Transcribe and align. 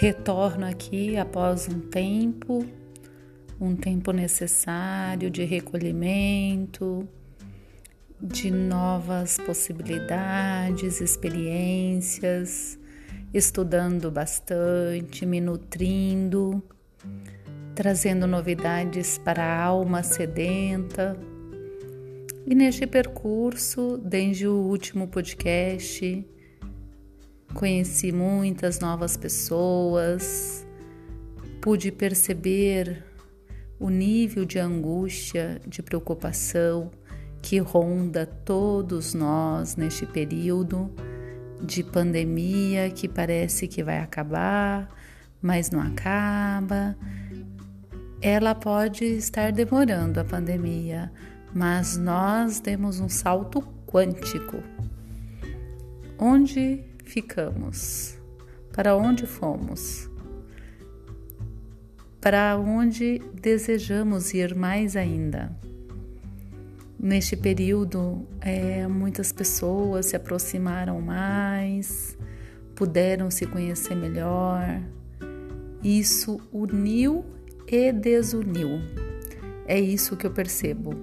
Retorno 0.00 0.64
aqui 0.64 1.18
após 1.18 1.68
um 1.68 1.78
tempo, 1.78 2.64
um 3.60 3.76
tempo 3.76 4.12
necessário 4.12 5.30
de 5.30 5.44
recolhimento, 5.44 7.06
de 8.18 8.50
novas 8.50 9.36
possibilidades, 9.36 11.02
experiências, 11.02 12.78
estudando 13.34 14.10
bastante, 14.10 15.26
me 15.26 15.38
nutrindo, 15.38 16.62
trazendo 17.74 18.26
novidades 18.26 19.18
para 19.18 19.44
a 19.44 19.62
alma 19.62 20.02
sedenta. 20.02 21.14
E 22.46 22.54
neste 22.54 22.86
percurso, 22.86 23.98
desde 23.98 24.48
o 24.48 24.54
último 24.54 25.06
podcast, 25.08 26.26
conheci 27.54 28.12
muitas 28.12 28.80
novas 28.80 29.16
pessoas, 29.16 30.66
pude 31.60 31.90
perceber 31.90 33.04
o 33.78 33.88
nível 33.88 34.44
de 34.44 34.58
angústia, 34.58 35.60
de 35.66 35.82
preocupação 35.82 36.90
que 37.42 37.58
ronda 37.58 38.26
todos 38.26 39.14
nós 39.14 39.76
neste 39.76 40.04
período 40.04 40.90
de 41.62 41.82
pandemia 41.82 42.90
que 42.90 43.08
parece 43.08 43.66
que 43.66 43.82
vai 43.82 43.98
acabar, 43.98 44.88
mas 45.40 45.70
não 45.70 45.80
acaba. 45.80 46.96
Ela 48.20 48.54
pode 48.54 49.04
estar 49.04 49.50
demorando 49.50 50.20
a 50.20 50.24
pandemia, 50.24 51.10
mas 51.54 51.96
nós 51.96 52.60
demos 52.60 53.00
um 53.00 53.08
salto 53.08 53.62
quântico. 53.86 54.62
Onde 56.18 56.84
ficamos? 57.10 58.16
Para 58.72 58.96
onde 58.96 59.26
fomos? 59.26 60.08
Para 62.20 62.56
onde 62.56 63.20
desejamos 63.34 64.32
ir 64.32 64.54
mais 64.54 64.94
ainda? 64.94 65.50
Neste 66.98 67.36
período, 67.36 68.26
é, 68.40 68.86
muitas 68.86 69.32
pessoas 69.32 70.06
se 70.06 70.16
aproximaram 70.16 71.00
mais, 71.00 72.16
puderam 72.76 73.30
se 73.30 73.46
conhecer 73.46 73.96
melhor. 73.96 74.80
Isso 75.82 76.38
uniu 76.52 77.24
e 77.66 77.90
desuniu. 77.90 78.80
É 79.66 79.80
isso 79.80 80.16
que 80.16 80.26
eu 80.26 80.30
percebo. 80.30 80.94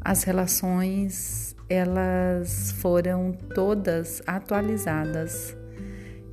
As 0.00 0.24
relações, 0.24 1.54
elas 1.68 2.72
foram 2.72 3.32
todas 3.54 4.22
atualizadas. 4.26 5.56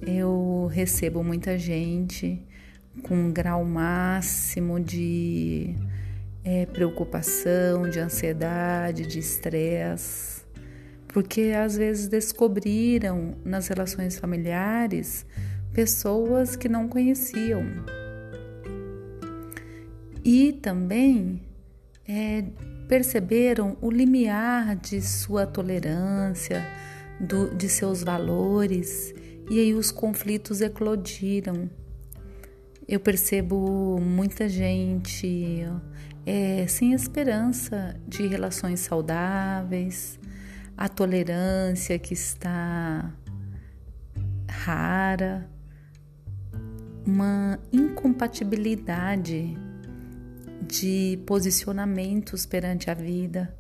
Eu 0.01 0.69
recebo 0.71 1.23
muita 1.23 1.57
gente 1.57 2.41
com 3.03 3.15
um 3.15 3.31
grau 3.31 3.65
máximo 3.65 4.79
de 4.79 5.75
é, 6.43 6.65
preocupação, 6.65 7.89
de 7.89 7.99
ansiedade, 7.99 9.05
de 9.05 9.19
estresse, 9.19 10.45
porque 11.07 11.53
às 11.57 11.75
vezes 11.75 12.07
descobriram 12.07 13.35
nas 13.43 13.67
relações 13.67 14.17
familiares 14.17 15.25
pessoas 15.73 16.55
que 16.55 16.69
não 16.69 16.87
conheciam. 16.87 17.63
E 20.23 20.53
também 20.53 21.41
é, 22.07 22.45
perceberam 22.87 23.77
o 23.81 23.89
limiar 23.89 24.75
de 24.75 25.01
sua 25.01 25.45
tolerância, 25.45 26.65
do, 27.19 27.53
de 27.55 27.69
seus 27.69 28.03
valores, 28.03 29.13
e 29.49 29.59
aí 29.59 29.73
os 29.73 29.91
conflitos 29.91 30.61
eclodiram. 30.61 31.69
Eu 32.87 32.99
percebo 32.99 33.99
muita 33.99 34.47
gente 34.47 35.65
é, 36.25 36.65
sem 36.67 36.93
esperança 36.93 37.95
de 38.07 38.27
relações 38.27 38.79
saudáveis, 38.81 40.19
a 40.77 40.89
tolerância 40.89 41.97
que 41.97 42.13
está 42.13 43.11
rara, 44.47 45.49
uma 47.05 47.59
incompatibilidade 47.71 49.57
de 50.67 51.19
posicionamentos 51.25 52.45
perante 52.45 52.89
a 52.89 52.93
vida. 52.93 53.55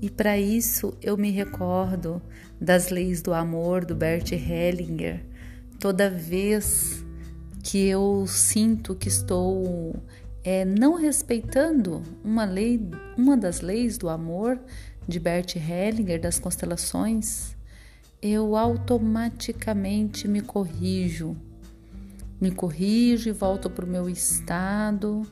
E 0.00 0.10
para 0.10 0.38
isso 0.38 0.96
eu 1.00 1.16
me 1.16 1.30
recordo 1.30 2.20
das 2.60 2.90
leis 2.90 3.22
do 3.22 3.32
amor 3.32 3.84
do 3.84 3.94
Bert 3.94 4.32
Hellinger. 4.32 5.24
Toda 5.78 6.10
vez 6.10 7.04
que 7.62 7.86
eu 7.86 8.24
sinto 8.26 8.94
que 8.94 9.08
estou 9.08 9.94
é, 10.42 10.64
não 10.64 10.94
respeitando 10.94 12.02
uma 12.24 12.44
lei, 12.44 12.80
uma 13.16 13.36
das 13.36 13.60
leis 13.60 13.96
do 13.96 14.08
amor 14.08 14.58
de 15.06 15.20
Bert 15.20 15.54
Hellinger 15.56 16.20
das 16.20 16.38
constelações, 16.38 17.56
eu 18.20 18.56
automaticamente 18.56 20.26
me 20.26 20.40
corrijo, 20.40 21.36
me 22.40 22.50
corrijo 22.50 23.28
e 23.28 23.32
volto 23.32 23.70
para 23.70 23.84
o 23.84 23.88
meu 23.88 24.08
estado 24.08 25.24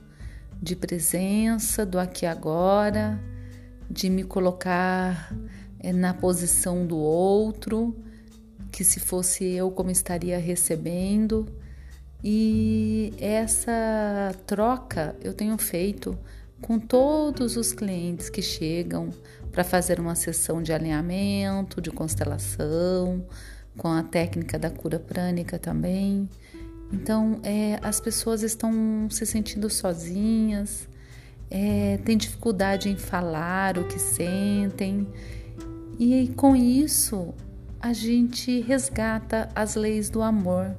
de 0.60 0.76
presença 0.76 1.86
do 1.86 1.98
aqui 1.98 2.24
e 2.24 2.28
agora, 2.28 3.20
de 3.90 4.10
me 4.10 4.24
colocar 4.24 5.34
é, 5.78 5.92
na 5.92 6.12
posição 6.12 6.86
do 6.86 6.98
outro, 6.98 7.96
que 8.70 8.84
se 8.84 9.00
fosse 9.00 9.44
eu 9.44 9.70
como 9.70 9.90
estaria 9.90 10.38
recebendo 10.38 11.46
e 12.22 13.14
essa 13.18 14.34
troca 14.46 15.16
eu 15.22 15.32
tenho 15.32 15.56
feito 15.56 16.16
com 16.60 16.78
todos 16.78 17.56
os 17.56 17.72
clientes 17.72 18.28
que 18.28 18.42
chegam 18.42 19.08
para 19.50 19.64
fazer 19.64 19.98
uma 19.98 20.14
sessão 20.14 20.62
de 20.62 20.72
alinhamento, 20.72 21.80
de 21.80 21.90
constelação, 21.90 23.24
com 23.76 23.88
a 23.88 24.02
técnica 24.02 24.58
da 24.58 24.70
cura 24.70 24.98
prânica 24.98 25.58
também. 25.58 26.28
Então, 26.92 27.40
é, 27.42 27.78
as 27.82 28.00
pessoas 28.00 28.42
estão 28.42 29.08
se 29.10 29.24
sentindo 29.24 29.70
sozinhas, 29.70 30.88
é, 31.50 31.98
têm 32.04 32.16
dificuldade 32.16 32.88
em 32.88 32.96
falar 32.96 33.78
o 33.78 33.84
que 33.84 33.98
sentem, 33.98 35.06
e 35.98 36.28
com 36.36 36.56
isso 36.56 37.34
a 37.80 37.92
gente 37.92 38.60
resgata 38.60 39.48
as 39.54 39.74
leis 39.74 40.10
do 40.10 40.22
amor 40.22 40.74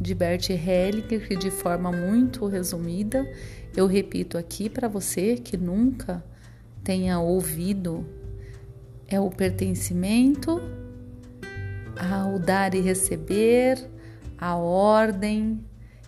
de 0.00 0.14
Bert 0.14 0.50
Hellinger, 0.50 1.28
que 1.28 1.36
de 1.36 1.50
forma 1.50 1.92
muito 1.92 2.46
resumida, 2.46 3.28
eu 3.76 3.86
repito 3.86 4.36
aqui 4.36 4.68
para 4.68 4.88
você 4.88 5.36
que 5.36 5.56
nunca 5.56 6.24
tenha 6.82 7.18
ouvido, 7.18 8.06
é 9.08 9.18
o 9.18 9.30
pertencimento 9.30 10.60
ao 11.96 12.38
dar 12.38 12.74
e 12.74 12.80
receber, 12.80 13.78
a 14.38 14.56
ordem, 14.56 15.64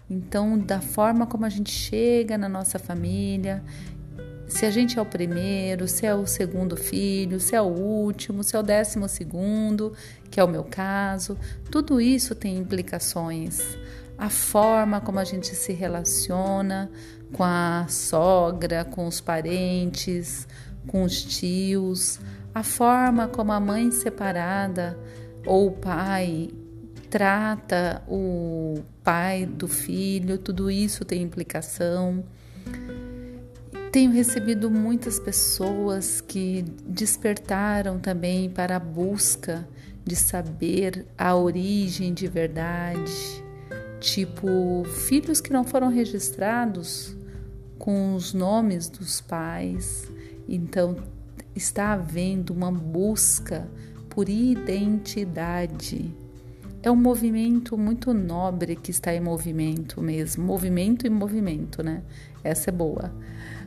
então 0.09 0.59
da 0.59 0.81
forma 0.81 1.27
como 1.27 1.45
a 1.45 1.49
gente 1.49 1.71
chega 1.71 2.37
na 2.39 2.49
nossa 2.49 2.79
família, 2.79 3.63
se 4.49 4.65
a 4.65 4.71
gente 4.71 4.99
é 4.99 5.03
o 5.03 5.07
primeiro, 5.07 5.89
se 5.89 6.07
é 6.07 6.15
o 6.15 6.27
segundo 6.27 6.77
filho, 6.77 7.41
se 7.41 7.57
é 7.57 7.61
o 7.61 7.67
último, 7.67 8.45
se 8.45 8.55
é 8.55 8.59
o 8.59 8.63
décimo 8.63 9.09
segundo, 9.09 9.93
que 10.31 10.39
é 10.39 10.45
o 10.45 10.49
meu 10.49 10.63
caso, 10.63 11.37
tudo 11.71 12.01
isso 12.01 12.35
tem 12.35 12.57
implicações. 12.57 13.61
A 14.17 14.31
forma 14.31 15.01
como 15.01 15.19
a 15.19 15.25
gente 15.25 15.55
se 15.55 15.73
relaciona 15.73 16.91
com 17.33 17.43
a 17.43 17.87
sogra, 17.89 18.85
com 18.85 19.07
os 19.07 19.21
parentes, 19.21 20.47
com 20.87 21.03
os 21.03 21.23
tios, 21.23 22.21
a 22.55 22.63
forma 22.63 23.27
como 23.27 23.53
a 23.53 23.61
mãe 23.61 23.91
separada 23.91 24.97
ou 25.45 25.67
o 25.67 25.73
pai 25.73 26.51
trata 27.17 28.03
o 28.07 28.83
pai 29.03 29.47
do 29.47 29.67
filho, 29.67 30.37
tudo 30.37 30.71
isso 30.71 31.03
tem 31.03 31.23
implicação. 31.23 32.23
Tenho 33.91 34.13
recebido 34.13 34.71
muitas 34.71 35.19
pessoas 35.19 36.21
que 36.21 36.63
despertaram 36.87 37.99
também 37.99 38.51
para 38.51 38.77
a 38.77 38.79
busca 38.79 39.67
de 40.05 40.15
saber 40.15 41.07
a 41.17 41.35
origem 41.35 42.13
de 42.13 42.29
verdade, 42.29 43.43
tipo 43.99 44.85
filhos 44.85 45.41
que 45.41 45.51
não 45.51 45.65
foram 45.65 45.89
registrados 45.89 47.17
com 47.79 48.15
os 48.15 48.35
nomes 48.35 48.91
dos 48.91 49.23
pais. 49.23 50.07
Então 50.47 50.97
está 51.55 51.95
havendo 51.95 52.53
uma 52.53 52.71
busca 52.71 53.67
por 54.11 54.29
identidade. 54.29 56.15
É 56.87 56.91
um 56.91 56.97
movimento 56.97 57.77
muito 57.77 58.15
nobre 58.15 58.77
que 58.77 58.91
está 58.91 59.13
em 59.13 59.21
movimento 59.21 60.01
mesmo, 60.01 60.45
movimento 60.45 61.07
e 61.07 61.11
movimento, 61.11 61.83
né? 61.83 62.03
Essa 62.45 62.71
é 62.71 62.73
boa 62.73 63.13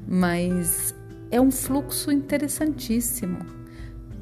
mas 0.08 0.96
é 1.30 1.40
um 1.40 1.52
fluxo 1.52 2.12
interessantíssimo. 2.12 3.38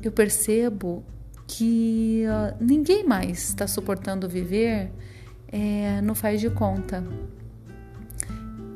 Eu 0.03 0.11
percebo 0.11 1.03
que 1.47 2.25
uh, 2.27 2.55
ninguém 2.59 3.05
mais 3.05 3.49
está 3.49 3.65
suportando 3.67 4.27
viver 4.27 4.91
é, 5.49 6.01
no 6.01 6.13
faz 6.13 6.41
de 6.41 6.49
conta. 6.49 7.01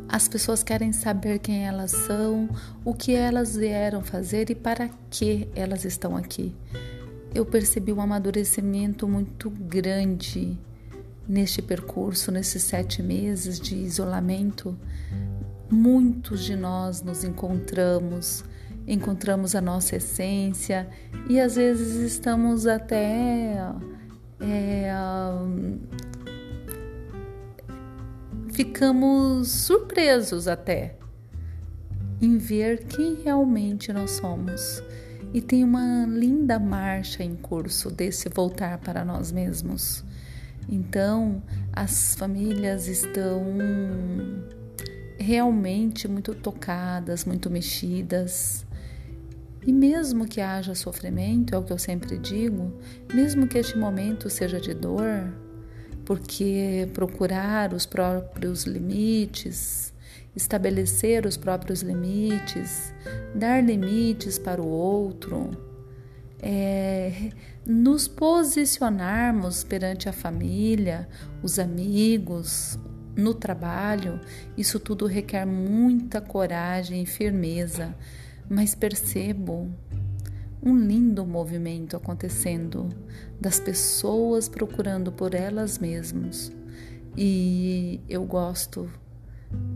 As 0.07 0.27
pessoas 0.27 0.63
querem 0.63 0.93
saber 0.93 1.39
quem 1.39 1.65
elas 1.65 1.91
são, 1.91 2.49
o 2.83 2.93
que 2.93 3.13
elas 3.13 3.55
vieram 3.55 4.01
fazer 4.01 4.49
e 4.49 4.55
para 4.55 4.89
que 5.09 5.49
elas 5.53 5.83
estão 5.83 6.15
aqui. 6.15 6.55
Eu 7.33 7.45
percebi 7.45 7.93
um 7.93 8.01
amadurecimento 8.01 9.07
muito 9.07 9.49
grande 9.49 10.57
neste 11.27 11.61
percurso, 11.61 12.31
nesses 12.31 12.61
sete 12.63 13.01
meses 13.01 13.59
de 13.59 13.75
isolamento. 13.75 14.77
Muitos 15.69 16.43
de 16.43 16.57
nós 16.57 17.01
nos 17.01 17.23
encontramos, 17.23 18.43
encontramos 18.85 19.55
a 19.55 19.61
nossa 19.61 19.95
essência 19.95 20.89
e 21.29 21.39
às 21.39 21.55
vezes 21.55 21.95
estamos 22.11 22.67
até 22.67 23.55
é, 24.41 24.91
ficamos 28.51 29.49
surpresos 29.49 30.47
até 30.47 30.97
em 32.21 32.37
ver 32.37 32.85
quem 32.85 33.15
realmente 33.15 33.93
nós 33.93 34.11
somos. 34.11 34.83
E 35.33 35.41
tem 35.41 35.63
uma 35.63 36.05
linda 36.05 36.59
marcha 36.59 37.23
em 37.23 37.35
curso 37.35 37.89
desse 37.89 38.27
voltar 38.27 38.77
para 38.79 39.05
nós 39.05 39.31
mesmos. 39.31 40.03
Então, 40.69 41.41
as 41.71 42.15
famílias 42.15 42.87
estão 42.87 43.41
realmente 45.17 46.07
muito 46.07 46.33
tocadas, 46.33 47.23
muito 47.23 47.49
mexidas. 47.49 48.65
E 49.65 49.71
mesmo 49.71 50.27
que 50.27 50.41
haja 50.41 50.75
sofrimento, 50.75 51.53
é 51.53 51.57
o 51.57 51.63
que 51.63 51.71
eu 51.71 51.77
sempre 51.77 52.17
digo, 52.17 52.73
mesmo 53.13 53.47
que 53.47 53.57
este 53.57 53.77
momento 53.77 54.29
seja 54.29 54.59
de 54.59 54.73
dor, 54.73 55.31
porque 56.03 56.89
procurar 56.93 57.73
os 57.73 57.85
próprios 57.85 58.63
limites, 58.63 59.93
estabelecer 60.35 61.25
os 61.25 61.37
próprios 61.37 61.81
limites, 61.81 62.93
dar 63.35 63.63
limites 63.63 64.37
para 64.37 64.61
o 64.61 64.67
outro, 64.67 65.51
é, 66.41 67.31
nos 67.65 68.07
posicionarmos 68.07 69.63
perante 69.63 70.09
a 70.09 70.13
família, 70.13 71.07
os 71.43 71.59
amigos, 71.59 72.79
no 73.15 73.33
trabalho, 73.33 74.19
isso 74.57 74.79
tudo 74.79 75.05
requer 75.05 75.45
muita 75.45 76.21
coragem 76.21 77.03
e 77.03 77.05
firmeza, 77.05 77.95
mas 78.49 78.73
percebo 78.73 79.69
um 80.63 80.77
lindo 80.77 81.25
movimento 81.25 81.97
acontecendo 81.97 82.89
das 83.39 83.59
pessoas 83.59 84.47
procurando 84.47 85.11
por 85.11 85.33
elas 85.33 85.79
mesmas. 85.79 86.51
E 87.17 87.99
eu 88.07 88.23
gosto 88.23 88.89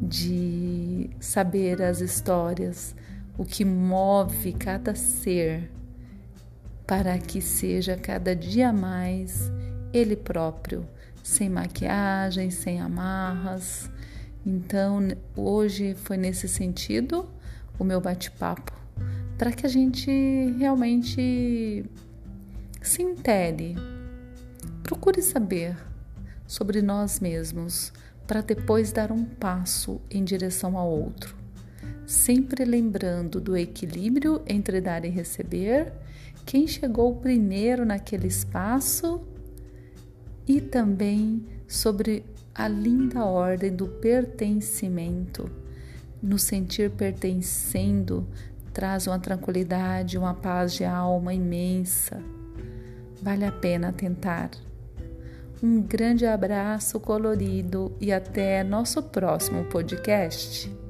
de 0.02 1.10
saber 1.20 1.82
as 1.82 2.02
histórias, 2.02 2.96
o 3.38 3.44
que 3.44 3.66
move 3.66 4.54
cada 4.54 4.96
ser 4.96 5.72
para 6.86 7.18
que 7.18 7.42
seja 7.42 7.98
cada 7.98 8.36
dia 8.36 8.72
mais 8.72 9.52
ele 9.92 10.16
próprio, 10.16 10.88
sem 11.24 11.50
maquiagem, 11.50 12.52
sem 12.52 12.80
amarras. 12.80 13.90
Então, 14.46 15.00
hoje 15.36 15.96
foi 15.96 16.18
nesse 16.18 16.48
sentido 16.48 17.28
o 17.80 17.84
meu 17.84 18.00
bate-papo 18.00 18.74
para 19.38 19.52
que 19.52 19.66
a 19.66 19.70
gente 19.70 20.10
realmente 20.58 21.86
se 22.82 23.02
intere, 23.02 23.76
procure 24.84 25.22
saber 25.22 25.76
sobre 26.48 26.82
nós 26.82 27.20
mesmos 27.20 27.92
para 28.28 28.42
depois 28.42 28.92
dar 28.92 29.12
um 29.12 29.24
passo 29.24 30.02
em 30.10 30.24
direção 30.24 30.78
ao 30.78 30.90
outro, 30.90 31.36
sempre 32.06 32.66
lembrando 32.66 33.40
do 33.40 33.56
equilíbrio 33.56 34.42
entre 34.48 34.82
dar 34.82 35.06
e 35.06 35.10
receber, 35.10 35.94
quem 36.46 36.68
chegou 36.68 37.16
primeiro 37.16 37.86
naquele 37.86 38.28
espaço 38.28 39.22
e 40.48 40.62
também 40.62 41.46
sobre 41.68 42.24
a 42.54 42.68
linda 42.68 43.26
ordem 43.26 43.76
do 43.76 43.88
pertencimento, 43.88 45.50
no 46.22 46.40
sentir 46.40 46.92
pertencendo 46.92 48.28
traz 48.76 49.08
uma 49.08 49.18
tranquilidade, 49.18 50.18
uma 50.18 50.34
paz 50.34 50.74
de 50.74 50.84
alma 50.84 51.34
imensa. 51.34 52.22
Vale 53.22 53.46
a 53.46 53.52
pena 53.52 53.94
tentar. 53.94 54.52
Um 55.64 55.82
grande 55.82 56.26
abraço 56.26 57.00
colorido 57.00 57.96
e 58.00 58.12
até 58.12 58.64
nosso 58.64 59.02
próximo 59.02 59.64
podcast. 59.66 60.85